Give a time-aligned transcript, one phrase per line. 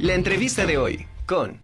[0.00, 1.60] La entrevista de hoy con...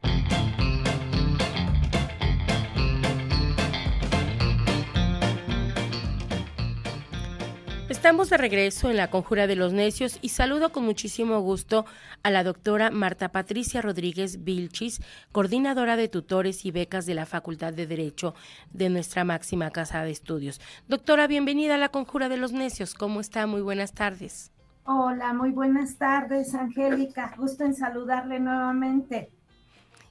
[7.89, 11.87] Estamos de regreso en la Conjura de los Necios y saludo con muchísimo gusto
[12.23, 15.01] a la doctora Marta Patricia Rodríguez Vilchis,
[15.33, 18.35] coordinadora de tutores y becas de la Facultad de Derecho
[18.71, 20.61] de nuestra máxima casa de estudios.
[20.89, 22.93] Doctora, bienvenida a la Conjura de los Necios.
[22.93, 23.47] ¿Cómo está?
[23.47, 24.53] Muy buenas tardes.
[24.89, 27.35] Hola, muy buenas tardes, Angélica.
[27.37, 29.33] Gusto en saludarle nuevamente.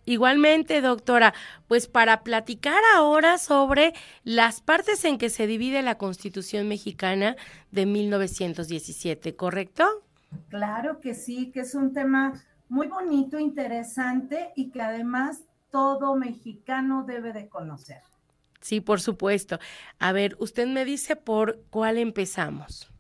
[0.04, 1.34] Igualmente, doctora,
[1.70, 3.94] pues para platicar ahora sobre
[4.26, 7.38] las partes en que se divide la Constitución mexicana
[7.72, 9.86] de 1917, ¿correcto?
[10.50, 12.34] Claro que sí, que es un tema
[12.68, 15.40] muy bonito, interesante y que además
[15.72, 18.02] todo mexicano debe de conocer.
[18.60, 19.58] Sí, por supuesto.
[20.00, 22.92] A ver, usted me dice por cuál empezamos.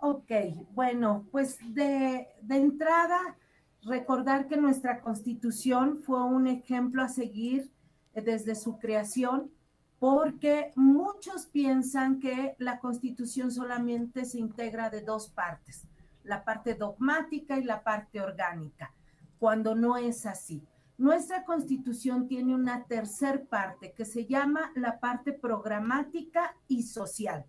[0.00, 0.30] Ok,
[0.74, 3.36] bueno, pues de, de entrada
[3.82, 7.72] recordar que nuestra constitución fue un ejemplo a seguir
[8.14, 9.50] eh, desde su creación,
[9.98, 15.88] porque muchos piensan que la constitución solamente se integra de dos partes,
[16.22, 18.94] la parte dogmática y la parte orgánica,
[19.40, 20.62] cuando no es así.
[20.96, 27.44] Nuestra constitución tiene una tercer parte que se llama la parte programática y social.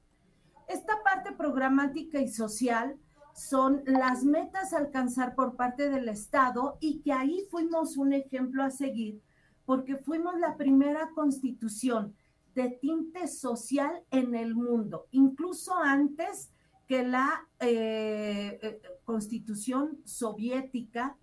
[0.69, 2.95] Esta parte programática y social
[3.33, 8.63] son las metas a alcanzar por parte del Estado y que ahí fuimos un ejemplo
[8.63, 9.19] a seguir
[9.65, 12.15] porque fuimos la primera constitución
[12.53, 16.51] de tinte social en el mundo, incluso antes
[16.87, 21.17] que la eh, eh, constitución soviética.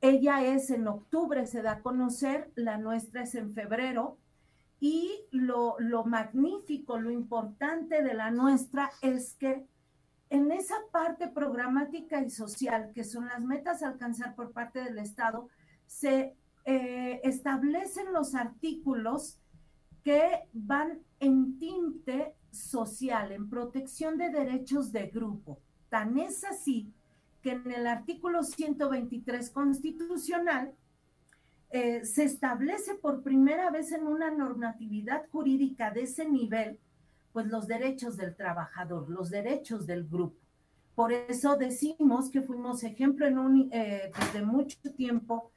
[0.00, 4.18] Ella es en octubre, se da a conocer, la nuestra es en febrero.
[4.82, 9.64] Y lo, lo magnífico, lo importante de la nuestra es que
[10.28, 14.98] en esa parte programática y social, que son las metas a alcanzar por parte del
[14.98, 15.48] Estado,
[15.86, 19.38] se eh, establecen los artículos
[20.02, 25.60] que van en tinte social, en protección de derechos de grupo.
[25.90, 26.92] Tan es así
[27.40, 30.74] que en el artículo 123 constitucional
[31.72, 36.78] eh, se establece por primera vez en una normatividad jurídica de ese nivel
[37.32, 40.36] pues los derechos del trabajador, los derechos del grupo.
[40.94, 45.50] Por eso decimos que fuimos ejemplo en un, eh, desde mucho tiempo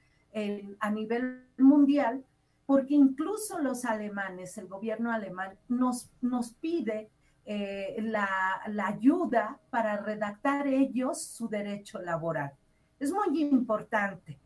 [0.80, 2.26] a nivel mundial,
[2.66, 7.10] porque incluso los alemanes, el gobierno alemán, nos, nos pide
[7.46, 8.28] eh, la,
[8.68, 12.54] la, ayuda para redactar ellos su derecho laboral.
[13.00, 14.40] Es muy importante.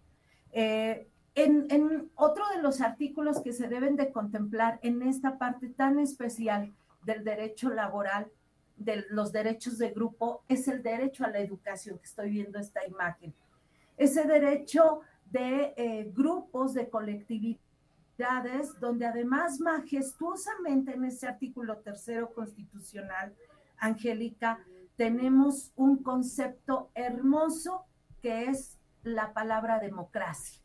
[0.52, 6.00] Eh, en, otro de los artículos que se deben de contemplar en esta parte tan
[6.00, 6.73] especial
[7.03, 8.31] del derecho laboral,
[8.78, 12.85] de los derechos de grupo, es el derecho a la educación, que estoy viendo esta
[12.85, 13.34] imagen.
[13.97, 15.01] Ese derecho
[15.31, 23.34] de eh, grupos, de colectividades, donde además majestuosamente en ese artículo tercero constitucional,
[23.78, 24.59] Angélica,
[24.96, 27.85] tenemos un concepto hermoso
[28.22, 30.61] que es la palabra democracia.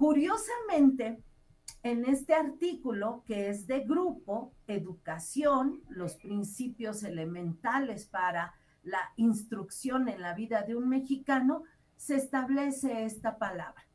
[0.00, 1.22] Curiosamente,
[1.82, 10.22] en este artículo, que es de grupo, educación, los principios elementales para la instrucción en
[10.22, 11.64] la vida de un mexicano,
[11.98, 13.86] se establece esta palabra.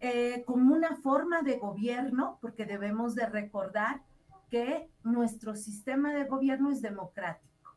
[0.00, 4.02] Eh, como una forma de gobierno, porque debemos de recordar
[4.50, 7.76] que nuestro sistema de gobierno es democrático.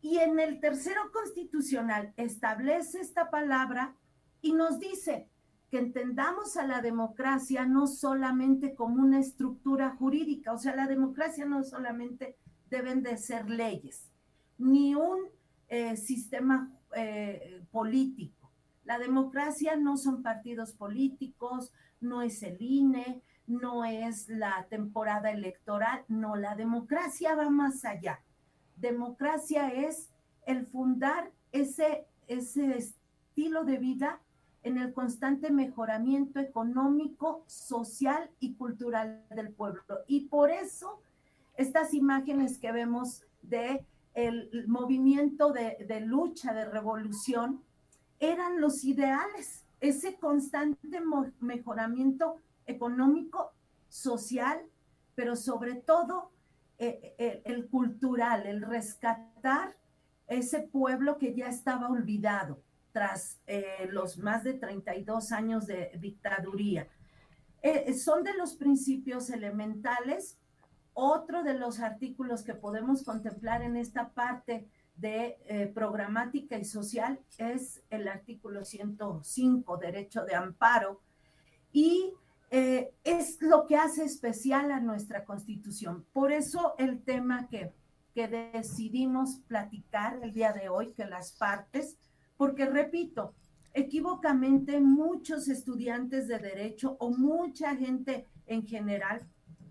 [0.00, 3.96] Y en el tercero constitucional establece esta palabra
[4.40, 5.29] y nos dice,
[5.70, 11.46] que entendamos a la democracia no solamente como una estructura jurídica, o sea, la democracia
[11.46, 12.36] no solamente
[12.68, 14.10] deben de ser leyes,
[14.58, 15.28] ni un
[15.68, 18.50] eh, sistema eh, político.
[18.84, 26.04] La democracia no son partidos políticos, no es el INE, no es la temporada electoral,
[26.08, 28.20] no, la democracia va más allá.
[28.76, 30.10] Democracia es
[30.46, 34.20] el fundar ese, ese estilo de vida
[34.62, 39.82] en el constante mejoramiento económico, social y cultural del pueblo.
[40.06, 41.00] Y por eso
[41.56, 43.84] estas imágenes que vemos de
[44.14, 47.62] el movimiento de, lucha, de revolución,
[48.18, 51.00] eran los ideales, ese constante
[51.40, 52.36] mejoramiento
[52.66, 53.52] económico,
[53.88, 54.60] social,
[55.14, 56.32] pero sobre todo
[56.78, 59.76] eh, eh, el cultural, el rescatar
[60.26, 66.88] ese pueblo que ya estaba olvidado tras eh, los más de 32 años de dictaduría.
[67.62, 70.38] Eh, son de los principios elementales.
[70.92, 77.20] Otro de los artículos que podemos contemplar en esta parte de eh, programática y social
[77.38, 81.00] es el artículo 105, derecho de amparo,
[81.72, 82.12] y
[82.50, 86.04] eh, es lo que hace especial a nuestra constitución.
[86.12, 87.72] Por eso el tema que,
[88.14, 91.96] que decidimos platicar el día de hoy, que las partes,
[92.40, 93.34] porque repito,
[93.74, 99.20] equivocamente muchos estudiantes de derecho o mucha gente en general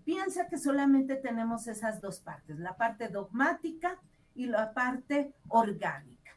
[0.04, 3.98] piensa que solamente tenemos esas dos partes, la parte dogmática
[4.36, 6.30] y la parte orgánica.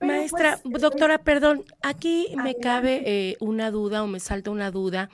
[0.00, 5.08] Maestra, pues, doctora, perdón, aquí me cabe eh, una duda o me salta una duda.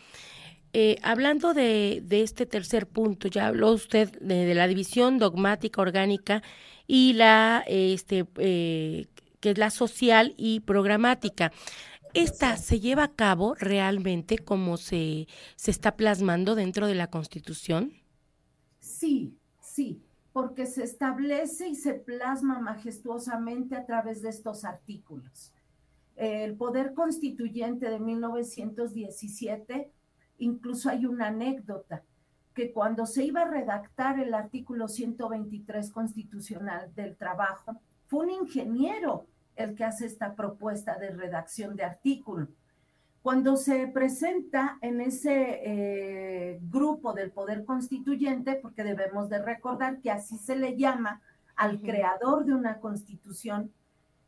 [0.73, 6.43] Eh, hablando de, este tercer punto, ya habló usted de, la división dogmática orgánica
[6.88, 9.06] y la, este, eh,
[9.40, 11.52] que es la social y programática.
[12.14, 17.92] ¿Esta se lleva a cabo realmente como se, se está plasmando dentro de la Constitución?
[18.81, 20.02] Sí, sí,
[20.32, 25.52] porque se establece y se plasma majestuosamente a través de estos artículos.
[26.16, 29.90] El Poder Constituyente de 1917,
[30.38, 32.02] incluso hay una anécdota,
[32.54, 39.26] que cuando se iba a redactar el artículo 123 constitucional del trabajo, fue un ingeniero
[39.64, 42.48] el que hace esta propuesta de redacción de artículo.
[43.22, 50.10] Cuando se presenta en ese eh, grupo del Poder Constituyente, porque debemos de recordar que
[50.10, 51.20] así se le llama
[51.54, 53.72] al creador de una constitución,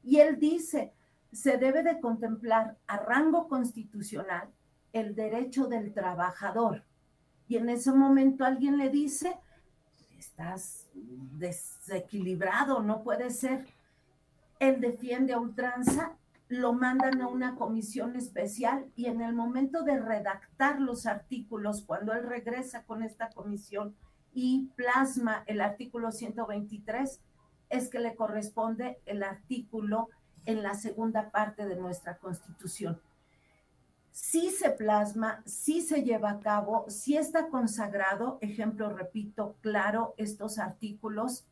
[0.02, 0.92] y él dice,
[1.32, 4.50] se debe de contemplar a rango constitucional
[4.92, 6.84] el derecho del trabajador.
[7.48, 9.38] Y en ese momento alguien le dice,
[10.18, 13.66] estás desequilibrado, no puede ser
[14.62, 16.16] él defiende a ultranza,
[16.46, 22.12] lo mandan a una comisión especial y en el momento de redactar los artículos, cuando
[22.12, 23.96] él regresa con esta comisión
[24.32, 27.20] y plasma el artículo 123,
[27.70, 30.10] es que le corresponde el artículo
[30.46, 33.00] en la segunda parte de nuestra constitución.
[34.12, 40.60] Sí se plasma, sí se lleva a cabo, sí está consagrado, ejemplo, repito, claro, estos
[40.60, 41.48] artículos.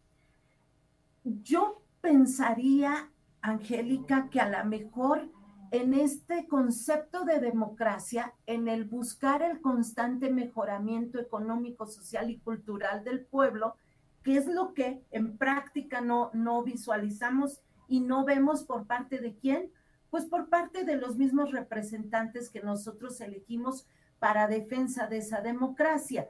[1.24, 3.10] Yo pensaría,
[3.42, 5.30] Angélica, que a lo mejor
[5.70, 13.04] en este concepto de democracia, en el buscar el constante mejoramiento económico, social y cultural
[13.04, 13.76] del pueblo,
[14.22, 19.36] que es lo que en práctica no, no visualizamos y no vemos por parte de
[19.36, 19.70] quién,
[20.10, 23.86] pues por parte de los mismos representantes que nosotros elegimos
[24.18, 26.28] para defensa de esa democracia.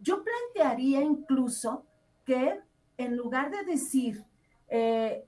[0.00, 1.84] Yo plantearía incluso
[2.24, 2.60] que
[2.96, 4.24] en lugar de decir
[4.68, 5.26] eh,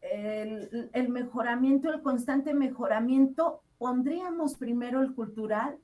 [0.00, 5.78] el, mejoramiento, el constante mejoramiento, pondríamos primero el cultural,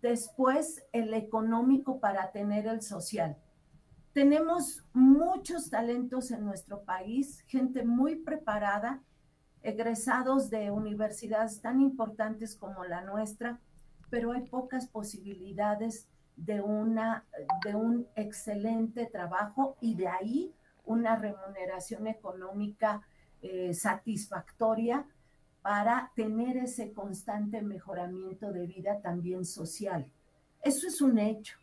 [0.00, 3.36] después el económico para tener el social.
[4.12, 9.02] Tenemos muchos talentos en nuestro país, gente muy preparada,
[9.62, 13.60] egresados de universidades tan importantes como la nuestra,
[14.10, 17.24] pero hay pocas posibilidades de, una,
[17.64, 20.54] de un excelente trabajo y de ahí
[20.84, 23.02] una remuneración económica
[23.42, 25.06] eh, satisfactoria
[25.62, 30.06] para tener ese constante mejoramiento de vida también social.
[30.62, 31.56] Eso es un hecho.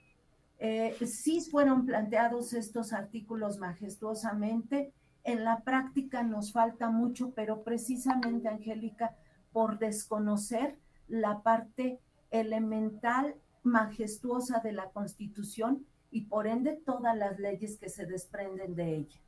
[0.58, 4.94] Eh, sí fueron planteados estos artículos majestuosamente.
[5.24, 9.16] En la práctica nos falta mucho, pero precisamente, Angélica,
[9.52, 10.78] por desconocer
[11.08, 12.00] la parte
[12.32, 18.98] elemental, majestuosa de la Constitución y por ende todas las leyes que se desprenden de
[18.98, 19.20] ella.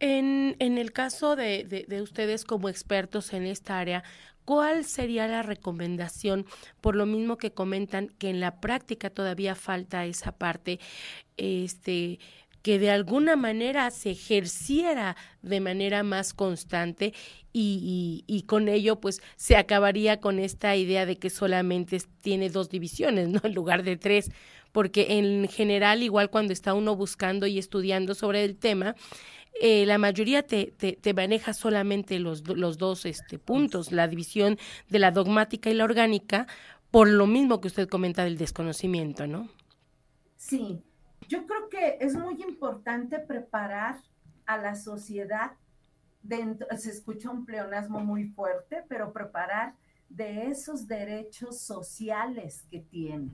[0.00, 4.02] En, en el caso de, de, ustedes como expertos en esta área,
[4.44, 6.44] ¿cuál sería la recomendación?
[6.80, 10.80] Por lo mismo que comentan que en la práctica todavía falta esa parte,
[11.36, 12.18] este
[12.62, 17.12] que de alguna manera se ejerciera de manera más constante
[17.52, 22.50] y, y, y, con ello pues se acabaría con esta idea de que solamente tiene
[22.50, 23.40] dos divisiones, ¿no?
[23.42, 24.30] En lugar de tres,
[24.72, 28.96] porque en general, igual cuando está uno buscando y estudiando sobre el tema,
[29.60, 34.98] eh, la mayoría te, te, maneja solamente los, los dos este, puntos, la división de
[34.98, 36.46] la dogmática y la orgánica,
[36.90, 39.48] por lo mismo que usted comenta del desconocimiento, ¿no?
[40.36, 40.82] Sí,
[41.28, 43.96] yo creo que es muy importante preparar
[44.46, 45.52] a la sociedad
[46.22, 49.74] dentro, se escucha un pleonasmo muy fuerte, pero preparar
[50.08, 53.30] de esos derechos sociales que tiene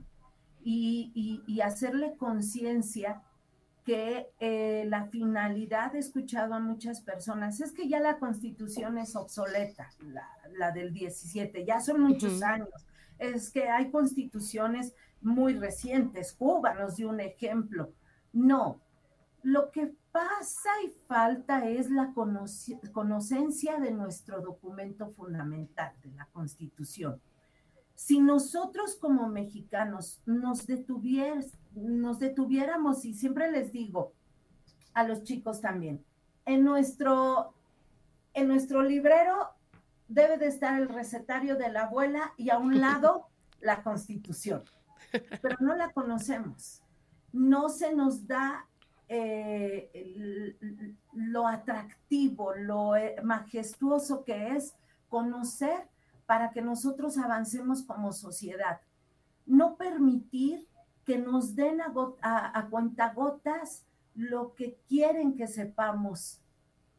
[0.63, 3.21] y, hacerle conciencia
[3.85, 9.15] que eh, la finalidad, he escuchado a muchas personas, es que ya la constitución es
[9.15, 9.89] obsoleta,
[10.57, 12.69] la, del 17, ya son muchos años,
[13.17, 17.91] es que hay constituciones muy recientes, Cuba nos dio un ejemplo.
[18.31, 18.79] No,
[19.43, 27.21] lo que pasa y falta es la conocencia de nuestro documento fundamental, de la Constitución.
[27.99, 30.65] Si nosotros como mexicanos nos,
[31.75, 34.13] nos detuviéramos, y siempre les digo
[34.93, 36.01] a los chicos también,
[36.45, 37.53] en nuestro,
[38.33, 39.49] en nuestro librero
[40.07, 43.27] debe de estar el recetario de la abuela y a un lado
[43.59, 44.63] la Constitución,
[45.41, 46.81] pero no la conocemos.
[47.33, 48.65] No se nos da
[49.09, 50.55] eh,
[51.11, 54.73] lo atractivo, lo eh, majestuoso que es
[55.09, 55.88] conocer
[56.29, 58.81] para que nosotros avancemos como sociedad.
[59.47, 60.67] No permitir
[61.03, 63.83] que nos den a, a, a cuentagotas
[64.13, 66.39] lo que quieren que sepamos,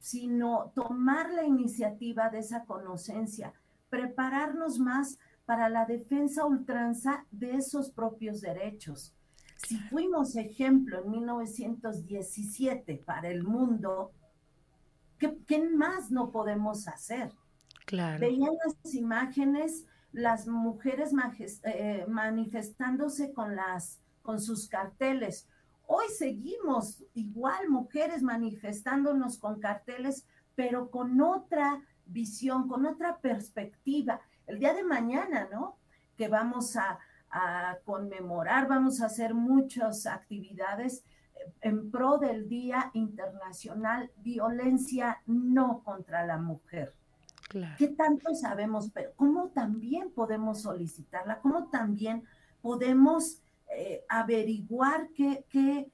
[0.01, 3.53] sino tomar la iniciativa de esa conocencia,
[3.89, 9.15] prepararnos más para la defensa ultranza de esos propios derechos
[9.67, 14.13] si fuimos ejemplo en 1917 para el mundo,
[15.19, 17.33] ¿qué, más no podemos hacer?
[17.91, 18.21] Claro.
[18.21, 21.11] Veían las imágenes, las mujeres
[21.65, 25.49] eh, manifestándose con, las, con sus carteles.
[25.89, 34.21] Hoy seguimos igual mujeres manifestándonos con carteles, pero con otra visión, con otra perspectiva.
[34.47, 35.77] El día de mañana, ¿no?
[36.17, 41.03] Que vamos a, a conmemorar, vamos a hacer muchas actividades
[41.61, 46.95] en pro del Día Internacional Violencia No contra la Mujer.
[47.77, 48.91] ¿Qué tanto sabemos?
[48.93, 51.41] Pero ¿cómo también podemos solicitarla?
[51.41, 52.25] ¿Cómo también
[52.63, 53.43] podemos
[53.77, 55.91] eh, averiguar qué, qué,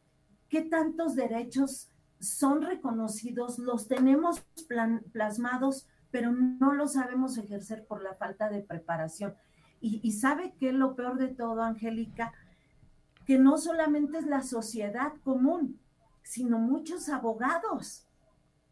[0.48, 4.44] qué tantos derechos son reconocidos, los tenemos
[5.12, 9.34] plasmados, pero no los sabemos ejercer por la falta de preparación?
[9.80, 12.32] Y, sabe que lo peor de todo, Angélica,
[13.25, 15.78] que no solamente es la sociedad común,
[16.22, 18.05] sino muchos abogados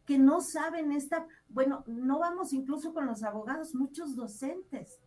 [0.05, 4.99] que no saben esta, bueno, no vamos incluso con los abogados, muchos docentes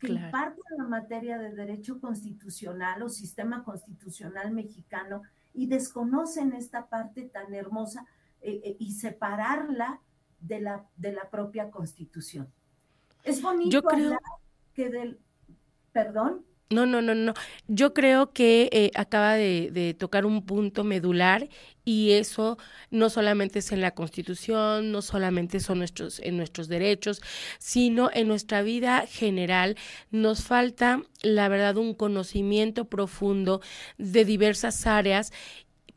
[0.00, 5.22] que imparten la materia de derecho constitucional o sistema constitucional mexicano
[5.54, 8.06] y desconocen esta parte tan hermosa
[8.42, 10.00] eh, eh, y separarla
[10.40, 12.52] de la, de la propia constitución.
[13.24, 14.18] Es bonito Yo creo...
[14.74, 15.18] que del,
[15.96, 16.44] Perdón.
[16.68, 17.32] No, no, no, no.
[17.68, 21.48] Yo creo que eh, acaba de, tocar un punto medular
[21.84, 22.58] y eso
[22.90, 27.22] no solamente es en la Constitución, no solamente son nuestros, en nuestros derechos,
[27.60, 29.76] sino en nuestra vida general.
[30.10, 33.60] Nos falta, la verdad, un conocimiento profundo
[33.96, 35.32] de diversas áreas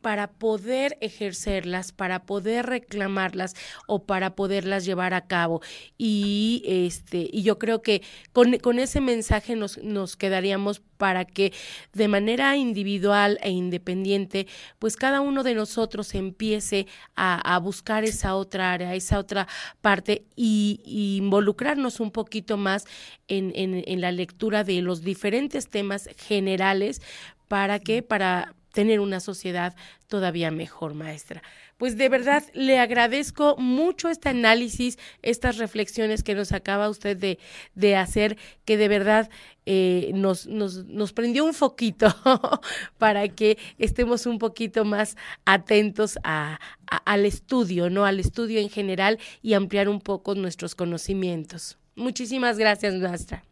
[0.00, 3.54] para poder ejercerlas, para poder reclamarlas
[3.86, 5.60] o para poderlas llevar a cabo.
[5.98, 8.02] Y este, y yo creo que
[8.32, 11.52] con, con ese mensaje nos, nos quedaríamos para que
[11.94, 14.46] de manera individual e independiente,
[14.78, 19.48] pues cada uno de nosotros empiece a, buscar esa otra área, esa otra
[19.80, 20.80] parte y,
[21.20, 22.84] involucrarnos un poquito más
[23.28, 27.00] en, en la lectura de los diferentes temas generales
[27.48, 29.74] para que, para, tener una sociedad
[30.06, 31.42] todavía mejor, maestra.
[31.76, 37.38] Pues de verdad le agradezco mucho este análisis, estas reflexiones que nos acaba usted de,
[37.74, 38.36] de hacer,
[38.66, 39.30] que de verdad
[39.64, 42.08] eh, nos, nos, nos prendió un foquito
[42.98, 46.58] para que estemos un poquito más atentos a,
[47.04, 48.04] al estudio, ¿no?
[48.04, 51.78] Al estudio en general y ampliar un poco nuestros conocimientos.
[51.96, 53.42] Muchísimas gracias, maestra.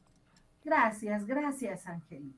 [0.65, 2.25] Gracias, gracias, Ángel.